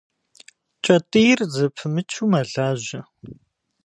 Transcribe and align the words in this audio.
Кӏэтӏийр 0.83 1.39
зэпымычу 1.53 2.25
мэлажьэ. 2.31 3.01